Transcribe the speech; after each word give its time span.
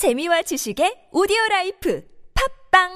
재미와 0.00 0.40
지식의 0.40 1.12
오디오 1.12 1.36
라이프 1.50 2.02
팝빵 2.72 2.88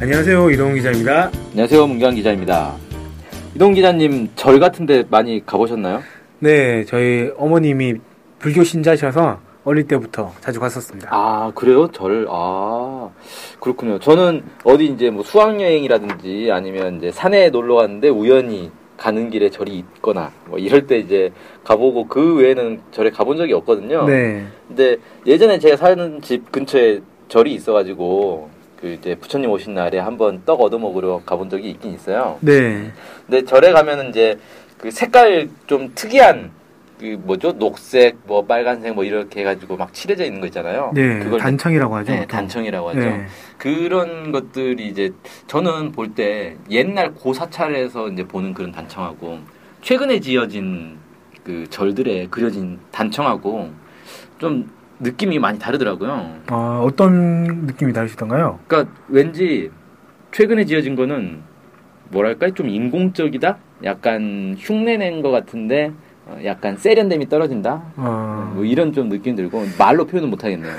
안녕하세요 0.00 0.50
이동훈 0.50 0.74
기자입니다. 0.74 1.30
안녕하세요, 1.52 1.86
문경 1.86 2.16
기자입니다. 2.16 2.74
이동 3.54 3.74
기자님 3.74 4.30
절 4.34 4.58
같은데 4.58 5.04
많이 5.08 5.46
가보셨나요? 5.46 6.02
네, 6.40 6.84
저희 6.86 7.30
어머님이 7.36 7.94
불교 8.38 8.64
신자셔서 8.64 9.38
어릴 9.64 9.86
때부터 9.86 10.32
자주 10.40 10.58
갔었습니다. 10.58 11.08
아 11.12 11.52
그래요? 11.54 11.88
절 11.92 12.26
아 12.30 13.10
그렇군요. 13.60 13.98
저는 13.98 14.42
어디 14.64 14.86
이제 14.86 15.10
뭐 15.10 15.22
수학 15.22 15.60
여행이라든지 15.60 16.48
아니면 16.50 16.96
이제 16.96 17.10
산에 17.10 17.50
놀러 17.50 17.74
갔는데 17.76 18.08
우연히 18.08 18.70
가는 18.96 19.28
길에 19.30 19.50
절이 19.50 19.76
있거나 19.96 20.30
뭐 20.46 20.58
이럴 20.58 20.86
때 20.86 20.98
이제 20.98 21.30
가보고 21.64 22.06
그 22.08 22.36
외에는 22.36 22.80
절에 22.90 23.10
가본 23.10 23.36
적이 23.36 23.52
없거든요. 23.54 24.06
네, 24.06 24.46
근데 24.66 24.96
예전에 25.26 25.58
제가 25.58 25.76
사는 25.76 26.20
집 26.22 26.50
근처에 26.50 27.00
절이 27.28 27.52
있어가지고 27.52 28.48
그 28.80 28.88
이제 28.88 29.14
부처님 29.14 29.50
오신 29.50 29.74
날에 29.74 29.98
한번 29.98 30.42
떡 30.46 30.62
얻어 30.62 30.78
먹으러 30.78 31.20
가본 31.26 31.50
적이 31.50 31.70
있긴 31.70 31.92
있어요. 31.94 32.38
네, 32.40 32.90
근데 33.26 33.44
절에 33.44 33.72
가면은 33.72 34.08
이제 34.08 34.38
그 34.80 34.90
색깔 34.90 35.48
좀 35.66 35.92
특이한 35.94 36.50
그 36.98 37.18
뭐죠 37.24 37.52
녹색 37.52 38.16
뭐 38.26 38.44
빨간색 38.44 38.94
뭐 38.94 39.04
이렇게 39.04 39.40
해가지고 39.40 39.76
막 39.76 39.92
칠해져 39.92 40.24
있는 40.24 40.40
거 40.40 40.46
있잖아요. 40.46 40.90
네, 40.94 41.18
그걸 41.20 41.40
단청이라고 41.40 41.96
하죠. 41.96 42.12
네. 42.12 42.26
단청이라고 42.26 42.88
하죠. 42.90 43.00
네, 43.00 43.26
그런 43.58 44.32
것들이 44.32 44.86
이제 44.88 45.12
저는 45.46 45.92
볼 45.92 46.14
때 46.14 46.56
옛날 46.70 47.12
고사찰에서 47.14 48.08
이제 48.08 48.24
보는 48.24 48.52
그런 48.52 48.72
단청하고 48.72 49.38
최근에 49.82 50.20
지어진 50.20 50.98
그 51.44 51.66
절들에 51.70 52.26
그려진 52.30 52.78
단청하고 52.90 53.70
좀 54.38 54.70
느낌이 54.98 55.38
많이 55.38 55.58
다르더라고요. 55.58 56.36
어, 56.50 56.82
어떤 56.84 57.44
느낌이 57.66 57.92
다르시던가요? 57.92 58.58
그러니까 58.66 58.92
왠지 59.08 59.70
최근에 60.32 60.64
지어진 60.66 60.96
거는 60.96 61.40
뭐랄까 62.10 62.50
좀 62.50 62.68
인공적이다. 62.68 63.56
약간 63.84 64.56
흉내낸 64.58 65.22
것 65.22 65.30
같은데 65.30 65.92
어, 66.26 66.38
약간 66.44 66.76
세련됨이 66.76 67.28
떨어진다. 67.28 67.82
어, 67.96 68.52
뭐 68.54 68.64
이런 68.64 68.92
좀 68.92 69.08
느낌 69.08 69.36
들고 69.36 69.64
말로 69.78 70.06
표현은 70.06 70.30
못 70.30 70.44
하겠네요. 70.44 70.72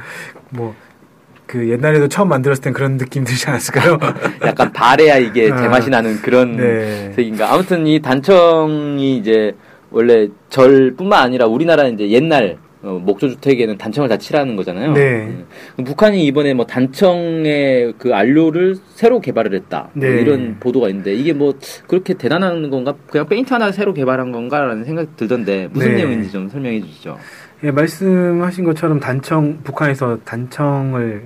뭐, 0.50 0.74
그 1.46 1.68
옛날에도 1.68 2.08
처음 2.08 2.28
만들었을 2.28 2.62
땐 2.62 2.72
그런 2.72 2.96
느낌 2.96 3.24
들지 3.24 3.48
않았을까요? 3.48 3.98
약간 4.46 4.72
바래야 4.72 5.18
이게 5.18 5.50
아, 5.50 5.56
제맛이 5.56 5.90
나는 5.90 6.16
그런 6.22 6.56
네, 6.56 7.12
색인가. 7.12 7.52
아무튼 7.52 7.86
이 7.86 8.00
단청이 8.00 9.18
이제 9.18 9.54
원래 9.90 10.28
절뿐만 10.48 11.22
아니라 11.22 11.46
우리나라는 11.46 11.94
이제 11.94 12.08
옛날 12.10 12.56
어, 12.84 13.00
목조 13.02 13.30
주택에는 13.30 13.78
단청을 13.78 14.10
다 14.10 14.18
칠하는 14.18 14.56
거잖아요. 14.56 14.92
네. 14.92 15.44
음. 15.78 15.84
북한이 15.84 16.24
이번에 16.26 16.52
뭐 16.52 16.66
단청의 16.66 17.94
그 17.98 18.14
안료를 18.14 18.76
새로 18.94 19.20
개발을 19.20 19.54
했다. 19.54 19.88
뭐 19.94 20.06
네. 20.06 20.20
이런 20.20 20.58
보도가 20.60 20.88
있는데 20.90 21.14
이게 21.14 21.32
뭐 21.32 21.54
그렇게 21.86 22.12
대단한 22.14 22.68
건가? 22.68 22.94
그냥 23.08 23.26
페인트 23.26 23.52
하나 23.52 23.72
새로 23.72 23.94
개발한 23.94 24.32
건가라는 24.32 24.84
생각이 24.84 25.08
들던데 25.16 25.70
무슨 25.72 25.92
네. 25.92 25.96
내용인지 25.96 26.30
좀 26.30 26.48
설명해 26.50 26.82
주시죠. 26.82 27.18
예, 27.64 27.70
말씀하신 27.70 28.64
것처럼 28.64 29.00
단청 29.00 29.60
북한에서 29.64 30.18
단청을 30.24 31.24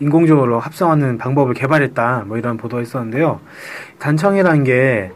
인공적으로 0.00 0.58
합성하는 0.58 1.18
방법을 1.18 1.52
개발했다 1.52 2.24
뭐 2.26 2.38
이런 2.38 2.56
보도가 2.56 2.82
있었는데요. 2.82 3.40
단청이라는 3.98 4.64
게 4.64 5.10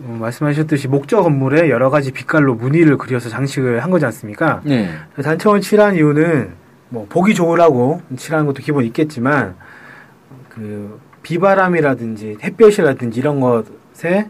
어, 0.00 0.16
말씀하셨듯이 0.20 0.88
목조 0.88 1.22
건물에 1.22 1.70
여러 1.70 1.90
가지 1.90 2.10
빛깔로 2.12 2.54
무늬를 2.54 2.96
그려서 2.98 3.28
장식을 3.28 3.82
한 3.82 3.90
거지 3.90 4.04
않습니까? 4.06 4.60
네. 4.64 4.88
단청을 5.22 5.60
칠한 5.60 5.94
이유는 5.96 6.50
뭐 6.88 7.06
보기 7.08 7.34
좋으라고 7.34 8.02
칠하는 8.16 8.46
것도 8.46 8.62
기본 8.62 8.84
있겠지만 8.84 9.54
그 10.48 11.00
비바람이라든지 11.22 12.38
햇볕이라든지 12.42 13.18
이런 13.20 13.40
것에 13.40 14.28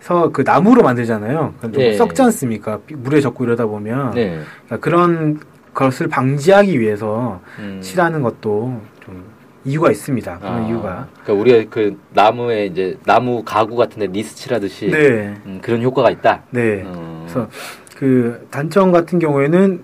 서 0.00 0.30
그 0.32 0.42
나무로 0.42 0.82
만들잖아요. 0.82 1.54
좀 1.62 1.72
네. 1.72 1.94
썩지 1.94 2.20
않습니까? 2.22 2.78
비- 2.86 2.94
물에 2.94 3.20
젖고 3.22 3.44
이러다 3.44 3.64
보면 3.66 4.10
네. 4.14 4.40
그러니까 4.66 4.76
그런 4.84 5.40
것을 5.72 6.08
방지하기 6.08 6.78
위해서 6.78 7.40
음. 7.58 7.78
칠하는 7.80 8.20
것도 8.20 8.82
좀 9.00 9.24
이유가 9.64 9.90
있습니다. 9.90 10.38
그런 10.38 10.52
아, 10.52 10.68
이유가. 10.68 11.08
그러니까 11.22 11.32
우리가 11.32 11.70
그 11.70 11.98
나무에 12.10 12.66
이제 12.66 12.98
나무 13.04 13.42
가구 13.44 13.76
같은데 13.76 14.08
니스 14.08 14.36
칠하듯이 14.36 14.88
네, 14.90 15.34
음, 15.46 15.60
그런 15.62 15.82
효과가 15.82 16.10
있다. 16.10 16.42
네. 16.50 16.82
어. 16.84 17.26
그래서 17.26 17.48
그 17.96 18.46
단청 18.50 18.92
같은 18.92 19.18
경우에는 19.18 19.82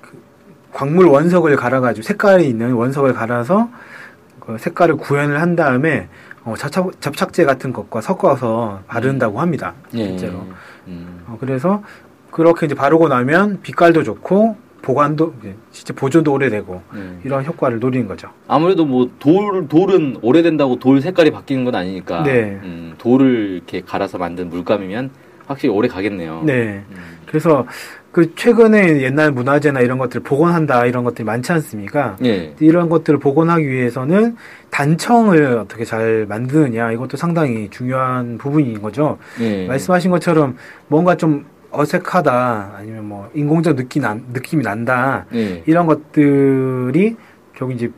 그 0.00 0.18
광물 0.72 1.06
원석을 1.06 1.56
갈아가지고 1.56 2.04
색깔이 2.04 2.48
있는 2.48 2.72
원석을 2.72 3.12
갈아서 3.12 3.68
그 4.40 4.56
색깔을 4.58 4.96
구현을 4.96 5.40
한 5.40 5.56
다음에 5.56 6.08
어, 6.44 6.54
접착, 6.56 6.98
접착제 7.00 7.44
같은 7.44 7.74
것과 7.74 8.00
섞어서 8.00 8.80
바른다고 8.86 9.40
합니다. 9.40 9.74
예. 9.94 10.08
실제로. 10.08 10.46
음. 10.86 11.24
어, 11.26 11.36
그래서 11.38 11.82
그렇게 12.30 12.64
이제 12.66 12.74
바르고 12.74 13.08
나면 13.08 13.60
빛깔도 13.62 14.02
좋고 14.04 14.56
보관도 14.88 15.34
진짜 15.70 15.92
보존도 15.92 16.32
오래되고 16.32 16.80
음. 16.94 17.20
이런 17.22 17.44
효과를 17.44 17.78
노리는 17.78 18.08
거죠. 18.08 18.30
아무래도 18.46 18.86
뭐 18.86 19.06
돌 19.18 19.68
돌은 19.68 20.16
오래된다고 20.22 20.78
돌 20.78 21.02
색깔이 21.02 21.30
바뀌는 21.30 21.66
건 21.66 21.74
아니니까 21.74 22.22
네. 22.22 22.58
음, 22.62 22.94
돌을 22.96 23.50
이렇게 23.56 23.82
갈아서 23.82 24.16
만든 24.16 24.48
물감이면 24.48 25.10
확실히 25.46 25.74
오래 25.74 25.88
가겠네요. 25.88 26.42
네. 26.46 26.82
음. 26.90 26.96
그래서 27.26 27.66
그 28.12 28.34
최근에 28.34 29.02
옛날 29.02 29.30
문화재나 29.30 29.80
이런 29.80 29.98
것들을 29.98 30.22
복원한다 30.22 30.86
이런 30.86 31.04
것들이 31.04 31.24
많지 31.24 31.52
않습니까? 31.52 32.16
예. 32.24 32.54
이런 32.58 32.88
것들을 32.88 33.18
복원하기 33.18 33.68
위해서는 33.68 34.36
단청을 34.70 35.58
어떻게 35.58 35.84
잘 35.84 36.24
만드느냐 36.26 36.92
이것도 36.92 37.18
상당히 37.18 37.68
중요한 37.68 38.38
부분인 38.38 38.80
거죠. 38.80 39.18
예. 39.40 39.66
말씀하신 39.66 40.10
것처럼 40.10 40.56
뭔가 40.86 41.14
좀 41.14 41.44
어색하다 41.70 42.74
아니면 42.76 43.08
뭐 43.08 43.30
인공적 43.34 43.76
느낌 43.76 44.02
난, 44.02 44.24
느낌이 44.32 44.62
난다 44.62 45.26
예. 45.34 45.62
이런 45.66 45.86
것들이 45.86 47.16
저기 47.56 47.74
이제 47.74 47.90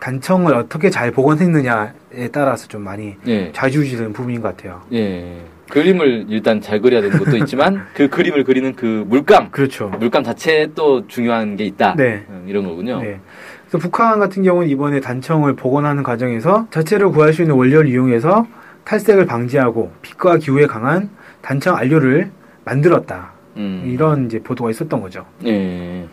단청을 0.00 0.54
어떻게 0.54 0.90
잘 0.90 1.10
복원했느냐에 1.10 2.28
따라서 2.32 2.68
좀 2.68 2.82
많이 2.82 3.16
예. 3.26 3.52
좌지우지되는 3.52 4.12
부분인 4.12 4.40
것 4.40 4.56
같아요. 4.56 4.82
예. 4.92 5.38
그림을 5.70 6.26
일단 6.28 6.60
잘 6.60 6.80
그려야 6.80 7.02
되는 7.02 7.18
것도 7.18 7.36
있지만 7.38 7.86
그 7.94 8.08
그림을 8.08 8.44
그리는 8.44 8.74
그 8.74 9.04
물감, 9.06 9.50
그렇죠. 9.50 9.88
물감 9.98 10.24
자체에 10.24 10.68
또 10.74 11.06
중요한 11.06 11.56
게 11.56 11.64
있다. 11.64 11.94
네. 11.96 12.24
음, 12.30 12.46
이런 12.48 12.64
거군요. 12.64 13.00
네. 13.02 13.20
그래서 13.62 13.78
북한 13.78 14.18
같은 14.18 14.42
경우는 14.42 14.68
이번에 14.68 15.00
단청을 15.00 15.56
복원하는 15.56 16.02
과정에서 16.02 16.68
자체를 16.70 17.10
구할 17.10 17.34
수 17.34 17.42
있는 17.42 17.54
원료를 17.56 17.90
이용해서 17.90 18.46
탈색을 18.84 19.26
방지하고 19.26 19.92
빛과 20.00 20.38
기후에 20.38 20.66
강한 20.66 21.10
단청 21.42 21.76
안료를 21.76 22.30
만들었다. 22.72 23.30
음. 23.56 23.82
이런 23.86 24.26
이제 24.26 24.38
보도가 24.40 24.70
있었던 24.70 25.00
거죠. 25.00 25.24
예. 25.46 26.06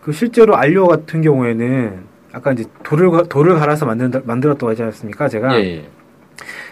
그 0.00 0.12
실제로 0.12 0.56
안료 0.56 0.86
같은 0.86 1.22
경우에는 1.22 2.12
아까 2.32 2.52
이제 2.52 2.64
돌을 2.82 3.10
가- 3.10 3.22
돌을 3.24 3.56
갈아서 3.58 3.86
만든 3.86 4.10
만들었다고 4.24 4.70
하지 4.70 4.82
않습니까? 4.82 5.28
제가 5.28 5.54
예. 5.60 5.64
예. 5.78 5.84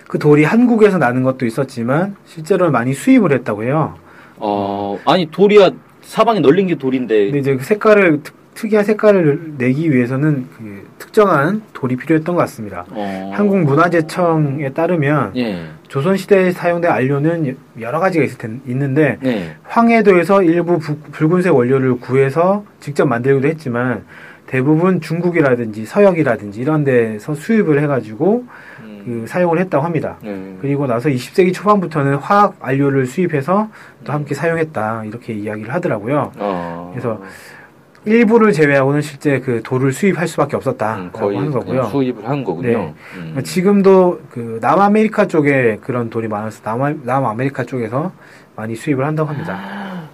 그 0.08 0.18
돌이 0.18 0.44
한국에서 0.44 0.98
나는 0.98 1.22
것도 1.22 1.46
있었지만 1.46 2.16
실제로 2.24 2.70
많이 2.70 2.92
수입을 2.92 3.32
했다고 3.32 3.64
해요. 3.64 3.94
어, 4.36 4.98
아니 5.06 5.26
돌이야 5.30 5.70
사방에 6.02 6.40
널린 6.40 6.66
게 6.66 6.74
돌인데. 6.76 7.26
근데 7.26 7.38
이제 7.38 7.56
그 7.56 7.64
색깔을 7.64 8.22
특, 8.22 8.34
특이한 8.54 8.84
색깔을 8.84 9.54
내기 9.58 9.92
위해서는 9.92 10.46
그 10.56 10.86
특정한 11.14 11.62
돌이 11.72 11.96
필요했던 11.96 12.36
것 12.36 12.40
같습니다. 12.42 12.84
어. 12.90 13.32
한국문화재청에 13.34 14.72
따르면 14.72 15.32
예. 15.36 15.64
조선시대에 15.88 16.52
사용된 16.52 16.88
안료는 16.90 17.56
여러 17.80 17.98
가지가 17.98 18.24
있을 18.24 18.38
텐, 18.38 18.60
있는데 18.68 19.18
예. 19.24 19.56
황해도에서 19.64 20.44
일부 20.44 20.78
부- 20.78 20.96
붉은색 21.10 21.52
원료를 21.54 21.98
구해서 21.98 22.64
직접 22.78 23.06
만들기도 23.06 23.48
했지만 23.48 24.04
대부분 24.46 25.00
중국이라든지 25.00 25.84
서역이라든지 25.84 26.60
이런 26.60 26.84
데서 26.84 27.34
수입을 27.34 27.82
해가지고 27.82 28.44
음. 28.80 29.02
그 29.04 29.24
사용을 29.26 29.58
했다고 29.58 29.84
합니다. 29.84 30.16
예. 30.24 30.54
그리고 30.60 30.86
나서 30.86 31.08
20세기 31.08 31.52
초반부터는 31.52 32.16
화학 32.16 32.54
안료를 32.60 33.06
수입해서 33.06 33.68
또 34.04 34.12
함께 34.12 34.34
사용했다 34.36 35.04
이렇게 35.06 35.32
이야기를 35.32 35.74
하더라고요. 35.74 36.30
어. 36.36 36.90
그래서 36.92 37.20
일부를 38.06 38.52
제외하고는 38.52 39.02
실제 39.02 39.40
그 39.40 39.60
돌을 39.62 39.92
수입할 39.92 40.26
수밖에 40.26 40.56
없었다라고 40.56 41.02
음, 41.02 41.10
거의 41.12 41.36
하는 41.36 41.50
거고요. 41.50 41.82
수입을 41.84 42.26
한 42.28 42.42
거군요. 42.44 42.68
네. 42.68 42.94
음. 43.18 43.42
지금도 43.44 44.20
그 44.30 44.58
남아메리카 44.62 45.26
쪽에 45.26 45.78
그런 45.82 46.08
돌이 46.08 46.26
많아서 46.28 46.60
남아, 46.64 46.94
남아메리카 47.02 47.64
쪽에서 47.64 48.12
많이 48.56 48.74
수입을 48.74 49.04
한다고 49.04 49.28
합니다. 49.28 50.08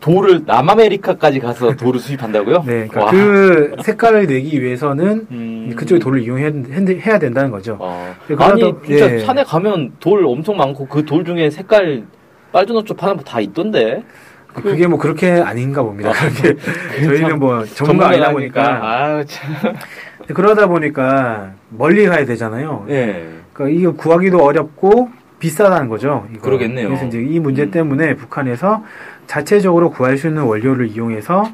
돌을 0.00 0.42
남아메리카까지 0.46 1.40
가서 1.40 1.74
돌을 1.76 1.98
수입한다고요? 1.98 2.58
네, 2.66 2.86
그러니까 2.88 3.04
와. 3.04 3.10
그 3.10 3.74
색깔을 3.82 4.26
내기 4.26 4.62
위해서는 4.62 5.26
음. 5.30 5.72
그쪽에 5.76 5.98
돌을 5.98 6.22
이용해야 6.22 6.52
해야 7.00 7.18
된다는 7.18 7.50
거죠. 7.50 7.78
어. 7.80 8.14
네, 8.28 8.36
아니 8.38 8.62
그러다- 8.62 8.86
진짜 8.86 9.12
예. 9.14 9.18
산에 9.20 9.42
가면 9.42 9.92
돌 9.98 10.24
엄청 10.26 10.56
많고 10.56 10.86
그 10.86 11.04
돌 11.04 11.24
중에 11.24 11.50
색깔 11.50 12.04
빨주노초 12.52 12.94
파는 12.94 13.16
거 13.16 13.24
다 13.24 13.40
있던데. 13.40 14.04
그게 14.54 14.86
뭐 14.86 14.98
그렇게 14.98 15.32
아닌가 15.32 15.82
봅니다. 15.82 16.12
그렇게 16.12 16.56
저희는 17.04 17.38
뭐 17.38 17.64
전문가 17.64 18.08
아니다 18.08 18.30
보니까 18.32 18.80
아유 18.82 19.24
참. 19.26 19.74
그러다 20.32 20.66
보니까 20.66 21.52
멀리 21.68 22.06
가야 22.06 22.24
되잖아요. 22.24 22.86
예. 22.88 23.28
그러니까 23.52 23.78
이거 23.78 23.92
구하기도 23.92 24.42
어렵고 24.42 25.10
비싸다는 25.38 25.88
거죠. 25.88 26.26
이거. 26.32 26.42
그러겠네요. 26.42 26.88
그래서 26.88 27.04
이제 27.06 27.20
이 27.20 27.38
문제 27.38 27.64
음. 27.64 27.70
때문에 27.70 28.14
북한에서 28.14 28.82
자체적으로 29.26 29.90
구할 29.90 30.16
수 30.16 30.28
있는 30.28 30.44
원료를 30.44 30.88
이용해서 30.88 31.44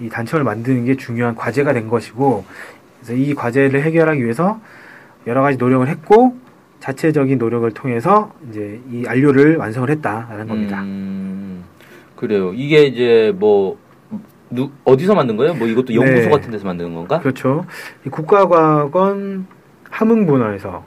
이 0.00 0.08
단청을 0.08 0.44
만드는 0.44 0.86
게 0.86 0.96
중요한 0.96 1.34
과제가 1.34 1.72
된 1.74 1.88
것이고, 1.88 2.44
그래서 3.00 3.20
이 3.20 3.34
과제를 3.34 3.82
해결하기 3.82 4.22
위해서 4.22 4.60
여러 5.26 5.42
가지 5.42 5.58
노력을 5.58 5.86
했고, 5.86 6.36
자체적인 6.80 7.38
노력을 7.38 7.70
통해서 7.72 8.32
이제 8.50 8.80
이 8.90 9.04
안료를 9.06 9.56
완성을 9.56 9.88
했다라는 9.90 10.48
겁니다. 10.48 10.80
음, 10.82 11.64
그래요. 12.24 12.52
이게 12.54 12.84
이제 12.84 13.34
뭐 13.36 13.76
누, 14.48 14.70
어디서 14.84 15.14
만든 15.14 15.36
거예요? 15.36 15.52
뭐 15.52 15.68
이것도 15.68 15.94
연구소 15.94 16.22
네. 16.22 16.30
같은 16.30 16.50
데서 16.50 16.64
만드는 16.64 16.94
건가? 16.94 17.20
그렇죠. 17.20 17.66
이 18.06 18.08
국가과학원 18.08 19.46
함흥분원에서 19.90 20.84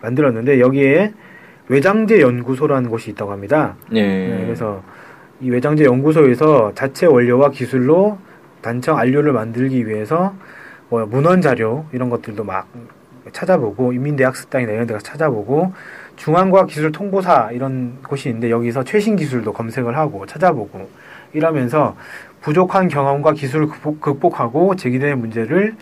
만들었는데 0.00 0.60
여기에 0.60 1.12
외장재 1.68 2.22
연구소라는 2.22 2.88
곳이 2.88 3.10
있다고 3.10 3.32
합니다. 3.32 3.76
네. 3.90 4.28
네, 4.28 4.44
그래서 4.44 4.82
이 5.42 5.50
외장재 5.50 5.84
연구소에서 5.84 6.72
자체 6.74 7.04
원료와 7.04 7.50
기술로 7.50 8.16
단청 8.62 8.98
안료를 8.98 9.32
만들기 9.32 9.86
위해서 9.86 10.34
뭐 10.88 11.04
문헌 11.04 11.42
자료 11.42 11.84
이런 11.92 12.08
것들도 12.08 12.44
막 12.44 12.66
찾아보고 13.32 13.92
인민대학습당이나 13.92 14.72
이런 14.72 14.86
데 14.86 14.94
가서 14.94 15.04
찾아보고 15.04 15.72
중앙과학기술통보사 16.22 17.50
이런 17.52 17.98
곳이 18.06 18.28
있는데 18.28 18.50
여기서 18.50 18.84
최신 18.84 19.16
기술도 19.16 19.52
검색을 19.52 19.96
하고 19.96 20.24
찾아보고 20.26 20.88
이러면서 21.32 21.96
부족한 22.42 22.88
경험과 22.88 23.32
기술을 23.32 23.66
극복- 23.66 24.00
극복하고 24.00 24.76
제기된 24.76 25.18
문제를 25.18 25.74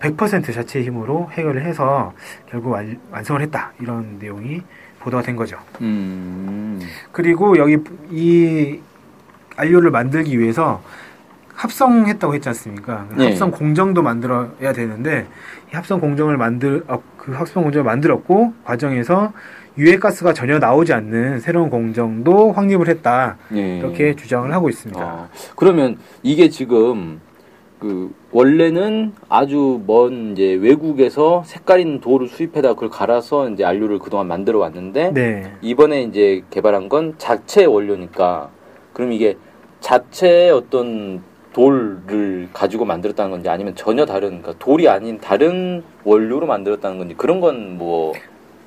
100% 0.00 0.52
자체 0.52 0.82
힘으로 0.82 1.30
해결을 1.32 1.64
해서 1.64 2.12
결국 2.50 2.70
완, 2.70 2.98
완성을 3.10 3.40
했다 3.40 3.72
이런 3.80 4.18
내용이 4.18 4.62
보도가 5.00 5.22
된 5.22 5.36
거죠. 5.36 5.56
음. 5.80 6.80
그리고 7.12 7.56
여기 7.56 7.78
이 8.10 8.80
안료를 9.56 9.90
만들기 9.90 10.38
위해서 10.38 10.82
합성했다고 11.54 12.34
했지 12.34 12.48
않습니까? 12.50 13.06
네. 13.16 13.28
합성 13.28 13.50
공정도 13.50 14.02
만들어야 14.02 14.72
되는데 14.74 15.26
이 15.72 15.74
합성 15.76 16.00
공정을 16.00 16.36
만들 16.36 16.84
어, 16.88 17.02
그 17.16 17.32
합성 17.32 17.62
공정을 17.62 17.84
만들었고 17.84 18.52
과정에서 18.64 19.32
유해가스가 19.78 20.32
전혀 20.32 20.58
나오지 20.58 20.92
않는 20.92 21.40
새로운 21.40 21.70
공정도 21.70 22.52
확립을 22.52 22.88
했다 22.88 23.36
네. 23.50 23.78
이렇게 23.78 24.14
주장을 24.16 24.50
하고 24.52 24.68
있습니다. 24.68 25.00
아, 25.00 25.28
그러면 25.54 25.98
이게 26.22 26.48
지금 26.48 27.20
그 27.78 28.14
원래는 28.32 29.12
아주 29.28 29.82
먼 29.86 30.32
이제 30.32 30.54
외국에서 30.54 31.42
색깔 31.44 31.80
있는 31.80 32.00
돌을 32.00 32.28
수입해다 32.28 32.72
그걸 32.74 32.88
갈아서 32.88 33.50
이제 33.50 33.64
안료를 33.64 33.98
그동안 33.98 34.28
만들어 34.28 34.58
왔는데 34.60 35.12
네, 35.12 35.52
이번에 35.60 36.02
이제 36.02 36.42
개발한 36.50 36.88
건 36.88 37.14
자체 37.18 37.66
원료니까 37.66 38.48
그럼 38.94 39.12
이게 39.12 39.36
자체의 39.80 40.52
어떤 40.52 41.22
돌을 41.52 42.48
가지고 42.52 42.86
만들었다는 42.86 43.30
건지 43.30 43.48
아니면 43.48 43.74
전혀 43.74 44.06
다른 44.06 44.40
그러니까 44.42 44.54
돌이 44.58 44.88
아닌 44.88 45.18
다른 45.18 45.82
원료로 46.04 46.46
만들었다는 46.46 46.98
건지 46.98 47.14
그런 47.16 47.40
건 47.40 47.76
뭐 47.76 48.12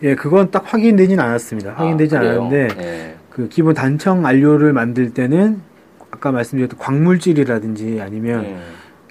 예, 0.03 0.15
그건 0.15 0.51
딱 0.51 0.73
확인되진 0.73 1.19
않았습니다. 1.19 1.73
확인되지 1.73 2.17
않았는데 2.17 2.67
네. 2.77 3.15
그 3.29 3.49
기본 3.49 3.73
단청 3.73 4.25
안료를 4.25 4.73
만들 4.73 5.13
때는 5.13 5.61
아까 6.11 6.31
말씀드렸던 6.31 6.79
광물질이라든지 6.79 7.99
아니면 8.01 8.43
네. 8.43 8.57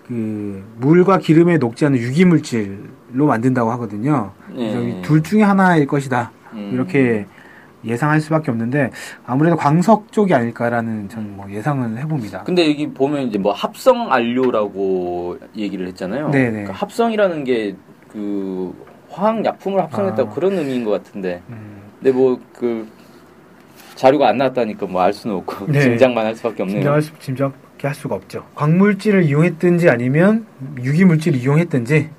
그 0.07 0.65
물과 0.79 1.19
기름에 1.19 1.59
녹지 1.59 1.85
않는 1.85 1.99
유기물질로 1.99 3.27
만든다고 3.27 3.71
하거든요. 3.73 4.33
네. 4.55 5.01
이둘 5.01 5.23
중에 5.23 5.43
하나일 5.43 5.87
것이다. 5.87 6.33
음. 6.55 6.71
이렇게 6.73 7.27
예상할 7.85 8.21
수밖에 8.21 8.51
없는데 8.51 8.91
아무래도 9.25 9.57
광석 9.57 10.11
쪽이 10.11 10.35
아닐까라는 10.35 11.09
저는 11.09 11.37
뭐 11.37 11.51
예상을 11.51 11.97
해봅니다. 11.99 12.43
근데 12.45 12.69
여기 12.69 12.91
보면 12.91 13.29
이제 13.29 13.39
뭐 13.39 13.53
합성 13.53 14.13
안료라고 14.13 15.39
얘기를 15.57 15.87
했잖아요. 15.89 16.31
네네. 16.31 16.51
그러니까 16.51 16.73
합성이라는 16.73 17.45
게그 17.45 18.75
화학 19.11 19.45
약품을 19.45 19.81
합성했다 19.83 20.23
아. 20.23 20.29
그런 20.31 20.53
의미인 20.59 20.85
것 20.85 20.91
같은데. 20.91 21.43
음, 21.49 21.81
근데 21.99 22.13
뭐 22.13 22.39
그 22.55 22.87
자료가 23.95 24.29
안 24.29 24.37
나왔다니까 24.39 24.87
뭐 24.87 25.03
알 25.03 25.13
수는 25.13 25.37
없고 25.37 25.67
네. 25.73 25.81
짐작만 25.81 26.25
할 26.25 26.35
수밖에 26.37 26.63
없네요. 26.63 26.79
짐작할 26.81 27.03
수, 27.03 27.19
짐작해 27.19 27.55
할 27.83 27.95
수가 27.95 28.15
없죠. 28.15 28.45
광물질을 28.55 29.25
이용했든지 29.25 29.91
아니면 29.91 30.47
유기물질을 30.83 31.39
이용했든지 31.41 32.11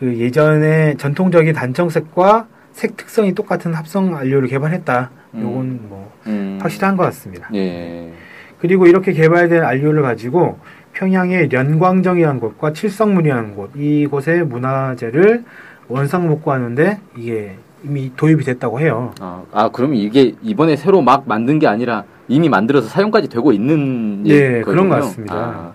그 0.00 0.18
예전에 0.18 0.94
전통적인 0.96 1.52
단청색과 1.54 2.48
색 2.72 2.96
특성이 2.96 3.32
똑같은 3.32 3.74
합성 3.74 4.16
안료를 4.16 4.48
개발했다. 4.48 5.10
음. 5.34 5.42
요건 5.42 5.80
뭐 5.88 6.12
음. 6.26 6.58
확실한 6.60 6.96
것 6.96 7.04
같습니다. 7.04 7.48
예. 7.54 8.10
그리고 8.58 8.86
이렇게 8.86 9.12
개발된 9.12 9.62
안료를 9.62 10.02
가지고 10.02 10.58
평양의 10.94 11.50
연광정이라는 11.52 12.40
곳과 12.40 12.72
칠성문이라는 12.72 13.54
곳, 13.54 13.70
이곳의 13.76 14.44
문화재를 14.46 15.44
원상 15.88 16.28
복구하는데 16.28 17.00
이게 17.16 17.56
이미 17.84 18.10
도입이 18.16 18.44
됐다고 18.44 18.80
해요. 18.80 19.12
아, 19.20 19.42
아 19.52 19.68
그럼 19.68 19.94
이게 19.94 20.34
이번에 20.42 20.76
새로 20.76 21.02
막 21.02 21.24
만든 21.26 21.58
게 21.58 21.66
아니라 21.66 22.04
이미 22.28 22.48
만들어서 22.48 22.88
사용까지 22.88 23.28
되고 23.28 23.52
있는 23.52 24.22
예, 24.26 24.60
거군요? 24.60 24.64
그런 24.64 24.88
것 24.88 24.94
같습니다. 24.96 25.34
아, 25.34 25.72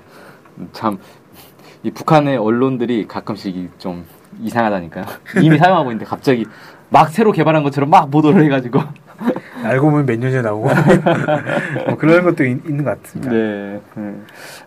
참. 0.72 0.98
이 1.84 1.92
북한의 1.92 2.38
언론들이 2.38 3.08
가끔씩 3.08 3.56
이- 3.56 3.70
좀 3.78 4.04
이상하다니까요. 4.42 5.06
이미 5.42 5.58
사용하고 5.58 5.92
있는데 5.92 6.06
갑자기 6.06 6.46
막 6.90 7.10
새로 7.10 7.32
개발한 7.32 7.64
것처럼 7.64 7.90
막 7.90 8.10
보도를 8.12 8.44
해가지고. 8.44 8.82
알고 9.64 9.90
보면 9.92 10.06
몇 10.06 10.18
년 10.20 10.32
전에 10.32 10.42
나오고 10.42 10.70
뭐 11.88 11.96
그런 11.98 12.24
것도 12.24 12.46
있, 12.46 12.58
는것 12.66 13.02
같습니다. 13.04 13.32
네. 13.32 13.80
네. 13.96 14.14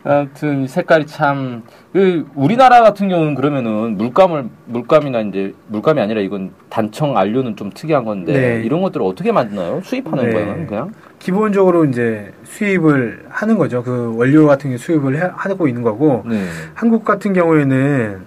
아무튼 0.05 0.67
색깔이 0.67 1.06
참. 1.06 1.63
그 1.93 2.27
우리나라 2.35 2.81
같은 2.82 3.09
경우는 3.09 3.35
그러면은 3.35 3.97
물감을 3.99 4.47
물감이나 4.67 5.21
이제 5.21 5.55
물감이 5.69 6.01
아니라 6.01 6.21
이건 6.23 6.53
단청 6.71 7.19
안료는 7.19 7.56
좀 7.56 7.71
특이한 7.71 8.05
건데 8.05 8.32
네. 8.32 8.63
이런 8.65 8.81
것들을 8.81 9.05
어떻게 9.05 9.31
만드나요? 9.31 9.81
수입하는 9.85 10.25
네. 10.25 10.32
거예요, 10.32 10.67
그냥? 10.67 10.93
기본적으로 11.19 11.85
이제 11.85 12.32
수입을 12.44 13.27
하는 13.29 13.59
거죠. 13.59 13.82
그 13.82 14.15
원료 14.17 14.47
같은 14.47 14.71
게 14.71 14.79
수입을 14.79 15.17
해, 15.17 15.31
하고 15.35 15.69
있는 15.69 15.82
거고 15.82 16.25
네. 16.27 16.47
한국 16.75 17.05
같은 17.05 17.32
경우에는 17.35 18.21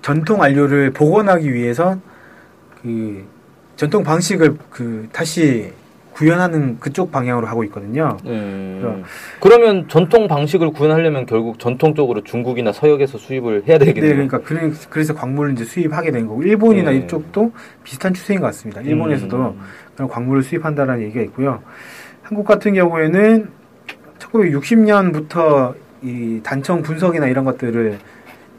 전통 0.00 0.42
안료를 0.42 0.90
복원하기 0.92 1.52
위해서 1.52 1.98
그 2.82 3.24
전통 3.76 4.02
방식을 4.02 4.56
그 4.70 5.08
다시 5.12 5.72
구현하는 6.12 6.78
그쪽 6.78 7.10
방향으로 7.10 7.46
하고 7.48 7.64
있거든요. 7.64 8.16
네. 8.24 8.78
그럼. 8.80 9.02
그러면 9.40 9.88
전통 9.88 10.28
방식을 10.28 10.70
구현하려면 10.70 11.26
결국 11.26 11.58
전통 11.58 11.92
적으로 11.94 12.22
중국이나 12.22 12.72
서역에서 12.72 13.18
수입을 13.18 13.64
해야 13.66 13.78
네, 13.78 13.86
되겠네요. 13.86 14.12
그러니까 14.14 14.38
그래- 14.38 14.70
그래서 14.90 15.12
광물을 15.12 15.54
이제 15.54 15.64
수입하게 15.64 16.12
된 16.12 16.28
거고 16.28 16.44
일본이나 16.44 16.92
네. 16.92 16.98
이쪽도 16.98 17.50
비슷한 17.82 18.14
추세인 18.14 18.38
것 18.38 18.46
같습니다. 18.46 18.80
일본에서도 18.82 19.36
음. 19.36 19.60
그런 19.96 20.08
광물을 20.08 20.44
수입한다라는 20.44 21.02
얘기가 21.02 21.20
있고요. 21.22 21.60
한국 22.22 22.46
같은 22.46 22.74
경우에는 22.74 23.48
1960년부터 24.20 25.74
이 26.02 26.40
단청 26.44 26.82
분석이나 26.82 27.26
이런 27.26 27.44
것들을 27.44 27.98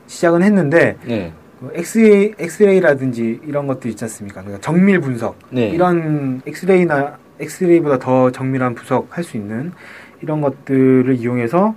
시작은 0.08 0.44
했는데 0.44 0.98
네. 1.06 1.32
그 1.60 1.72
엑스레이, 1.74 2.34
엑스레이라든지 2.38 3.42
이런 3.46 3.68
것들 3.68 3.90
있지 3.92 4.04
않습니까? 4.04 4.42
그러니까 4.42 4.62
정밀 4.62 5.00
분석 5.00 5.38
네. 5.50 5.70
이런 5.70 6.42
엑스레이나 6.46 7.18
엑스레이보다 7.40 8.00
더 8.00 8.32
정밀한 8.32 8.76
분석할 8.76 9.24
수 9.24 9.38
있는 9.38 9.72
이런 10.22 10.42
것들을 10.42 11.16
이용해서 11.16 11.76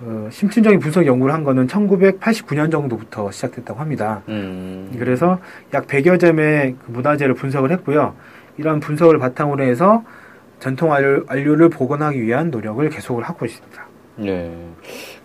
어, 0.00 0.28
심층적인 0.30 0.80
분석 0.80 1.06
연구를 1.06 1.32
한 1.32 1.44
거는 1.44 1.68
1989년 1.68 2.70
정도부터 2.70 3.30
시작됐다고 3.30 3.78
합니다. 3.78 4.22
음. 4.28 4.90
그래서 4.98 5.38
약 5.74 5.86
100여 5.86 6.18
점의 6.18 6.74
그 6.84 6.90
문화재를 6.90 7.34
분석을 7.34 7.70
했고요. 7.70 8.14
이런 8.58 8.80
분석을 8.80 9.18
바탕으로 9.18 9.62
해서 9.62 10.04
전통 10.58 10.92
안료 10.92 11.54
를 11.56 11.68
복원하기 11.68 12.20
위한 12.22 12.50
노력을 12.50 12.88
계속을 12.88 13.24
하고 13.24 13.46
있습니다. 13.46 13.91
네. 14.16 14.54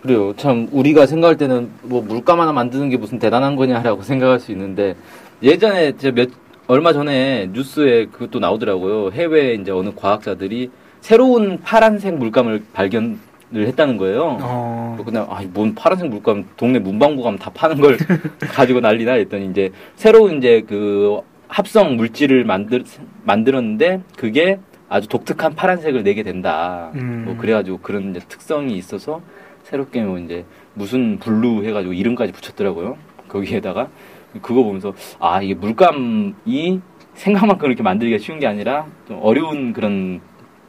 그래요. 0.02 0.32
참 0.36 0.68
우리가 0.72 1.06
생각할 1.06 1.36
때는 1.36 1.70
뭐 1.82 2.02
물감 2.02 2.40
하나 2.40 2.52
만드는 2.52 2.88
게 2.88 2.96
무슨 2.96 3.18
대단한 3.18 3.56
거냐라고 3.56 4.02
생각할 4.02 4.40
수 4.40 4.52
있는데 4.52 4.94
예전에 5.42 5.96
제가 5.96 6.14
몇 6.14 6.30
얼마 6.66 6.92
전에 6.92 7.48
뉴스에 7.52 8.06
그것도 8.06 8.40
나오더라고요. 8.40 9.12
해외 9.12 9.54
이제 9.54 9.70
어느 9.70 9.90
과학자들이 9.94 10.70
새로운 11.00 11.60
파란색 11.62 12.14
물감을 12.16 12.64
발견 12.72 13.18
했다는 13.54 13.96
거예요. 13.96 14.36
어, 14.42 14.98
그냥 15.04 15.26
아, 15.30 15.42
뭔 15.54 15.74
파란색 15.74 16.08
물감 16.08 16.44
동네 16.58 16.78
문방구 16.78 17.22
가면 17.22 17.38
다 17.38 17.50
파는 17.54 17.80
걸 17.80 17.96
가지고 18.52 18.80
난리나 18.80 19.12
했더니 19.12 19.46
이제 19.46 19.70
새로운 19.96 20.36
이제 20.36 20.62
그 20.68 21.20
합성 21.48 21.96
물질을 21.96 22.44
만들 22.44 22.84
만들었는데 23.24 24.02
그게 24.16 24.58
아주 24.88 25.08
독특한 25.08 25.54
파란색을 25.54 26.02
내게 26.02 26.22
된다. 26.22 26.90
음. 26.94 27.24
뭐 27.26 27.36
그래가지고 27.36 27.78
그런 27.78 28.10
이제 28.10 28.20
특성이 28.26 28.76
있어서 28.76 29.20
새롭게 29.64 30.02
뭐 30.02 30.18
이제 30.18 30.44
무슨 30.74 31.18
블루 31.18 31.64
해가지고 31.64 31.92
이름까지 31.92 32.32
붙였더라고요. 32.32 32.96
거기에다가 33.28 33.88
그거 34.40 34.62
보면서 34.62 34.94
아 35.18 35.42
이게 35.42 35.54
물감이 35.54 36.80
생각만큼 37.14 37.68
이렇게 37.68 37.82
만들기가 37.82 38.18
쉬운 38.22 38.38
게 38.38 38.46
아니라 38.46 38.86
좀 39.06 39.18
어려운 39.22 39.72
그런 39.72 40.20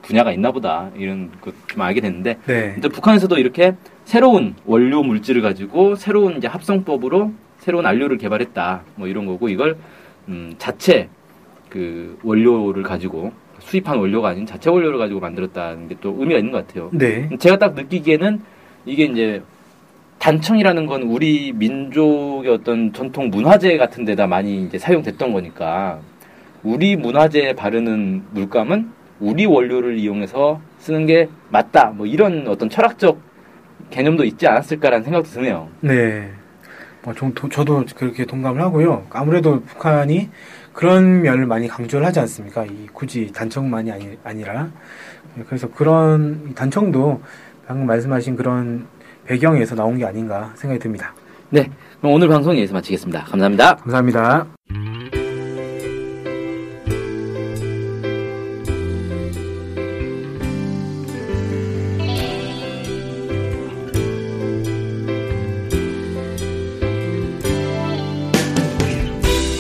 분야가 0.02 0.32
있나 0.32 0.52
보다 0.52 0.90
이런 0.96 1.30
것좀 1.42 1.82
알게 1.82 2.02
됐는데 2.02 2.40
네. 2.46 2.74
근데 2.74 2.88
북한에서도 2.90 3.38
이렇게 3.38 3.76
새로운 4.06 4.56
원료 4.66 5.04
물질을 5.04 5.42
가지고 5.42 5.96
새로운 5.96 6.38
이제 6.38 6.48
합성법으로 6.48 7.32
새로운 7.60 7.86
안료를 7.86 8.18
개발했다. 8.18 8.82
뭐 8.96 9.08
이런 9.08 9.26
거고 9.26 9.50
이걸 9.50 9.78
음, 10.28 10.56
자체 10.58 11.10
그 11.70 12.18
원료를 12.24 12.84
가지고 12.84 13.32
수입한 13.60 13.98
원료가 13.98 14.30
아닌 14.30 14.46
자체 14.46 14.70
원료를 14.70 14.98
가지고 15.00 15.20
만들었다는 15.20 15.88
게 15.90 15.96
또 16.02 16.16
의미가 16.20 16.40
있는 16.40 16.52
것 16.52 16.66
같아요. 16.68 16.90
네. 16.94 17.30
제가 17.40 17.58
딱 17.58 17.74
느끼기에는 17.76 18.42
이게 18.86 19.06
이제 19.06 19.42
단청이라는 20.20 20.86
건 20.86 21.04
우리 21.04 21.52
민족의 21.54 22.52
어떤 22.52 22.92
전통 22.94 23.30
문화재 23.30 23.78
같은 23.78 24.04
데다 24.06 24.28
많이 24.28 24.64
이제 24.66 24.78
사용됐던 24.78 25.32
거니까 25.34 26.00
우리 26.64 26.96
문화재에 26.98 27.54
바르는 27.54 28.24
물감은 28.32 28.90
우리 29.22 29.46
원료를 29.46 29.98
이용해서 29.98 30.60
쓰는 30.80 31.06
게 31.06 31.30
맞다. 31.50 31.92
뭐 31.96 32.06
이런 32.06 32.48
어떤 32.48 32.70
철학적 32.70 33.20
개념도 33.92 34.24
있지 34.26 34.48
않았을까라는 34.48 35.04
생각도 35.04 35.30
드네요. 35.30 35.70
네. 35.82 36.30
뭐 37.04 37.14
좀, 37.14 37.34
도- 37.34 37.48
저도 37.48 37.86
그렇게 37.96 38.26
동감을 38.26 38.62
하고요. 38.62 39.08
아무래도 39.10 39.62
북한이 39.64 40.30
그런 40.80 41.24
면을 41.24 41.46
많이 41.46 41.68
강조를 41.68 42.08
하지 42.08 42.22
않습니까? 42.22 42.64
이 42.64 42.88
굳이 42.94 43.30
단청만이 43.34 43.92
아니, 43.92 44.18
아니라. 44.24 44.70
그래서 45.46 45.70
그런 45.70 46.48
이 46.50 46.56
단청도 46.56 47.22
방금 47.68 47.86
말씀하신 47.86 48.38
그런 48.38 48.88
배경에서 49.26 49.76
나온 49.76 49.98
게 49.98 50.06
아닌가 50.06 50.54
생각이 50.56 50.80
듭니다. 50.80 51.14
네. 51.50 51.70
그럼 52.00 52.14
오늘 52.14 52.30
방송 52.30 52.56
여기서 52.56 52.74
마치겠습니다. 52.76 53.26
감사합니다. 53.26 53.76
감사합니다. 53.76 54.48